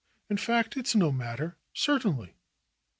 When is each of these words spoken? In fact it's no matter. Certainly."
In 0.31 0.37
fact 0.37 0.75
it's 0.77 0.95
no 0.95 1.11
matter. 1.11 1.57
Certainly." 1.75 2.33